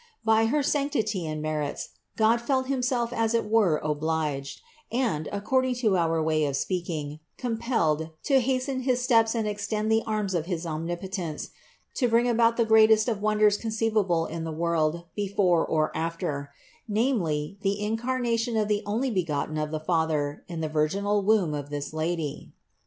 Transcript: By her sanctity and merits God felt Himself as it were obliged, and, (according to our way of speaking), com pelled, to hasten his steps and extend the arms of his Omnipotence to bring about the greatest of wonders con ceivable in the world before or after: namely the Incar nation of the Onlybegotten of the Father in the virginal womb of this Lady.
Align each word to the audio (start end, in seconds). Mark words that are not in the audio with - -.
By 0.25 0.47
her 0.47 0.63
sanctity 0.63 1.27
and 1.27 1.43
merits 1.43 1.89
God 2.17 2.41
felt 2.41 2.65
Himself 2.65 3.13
as 3.13 3.35
it 3.35 3.47
were 3.47 3.77
obliged, 3.83 4.59
and, 4.91 5.29
(according 5.31 5.75
to 5.75 5.95
our 5.95 6.19
way 6.23 6.43
of 6.45 6.55
speaking), 6.57 7.19
com 7.37 7.59
pelled, 7.59 8.09
to 8.23 8.39
hasten 8.41 8.79
his 8.79 8.99
steps 8.99 9.35
and 9.35 9.47
extend 9.47 9.91
the 9.91 10.01
arms 10.07 10.33
of 10.33 10.47
his 10.47 10.65
Omnipotence 10.65 11.51
to 11.93 12.07
bring 12.07 12.27
about 12.27 12.57
the 12.57 12.65
greatest 12.65 13.07
of 13.07 13.21
wonders 13.21 13.57
con 13.59 13.69
ceivable 13.69 14.27
in 14.27 14.43
the 14.43 14.51
world 14.51 15.03
before 15.15 15.63
or 15.63 15.95
after: 15.95 16.51
namely 16.87 17.59
the 17.61 17.77
Incar 17.79 18.19
nation 18.19 18.57
of 18.57 18.67
the 18.67 18.81
Onlybegotten 18.87 19.59
of 19.61 19.69
the 19.69 19.79
Father 19.79 20.43
in 20.47 20.61
the 20.61 20.67
virginal 20.67 21.21
womb 21.21 21.53
of 21.53 21.69
this 21.69 21.93
Lady. 21.93 22.53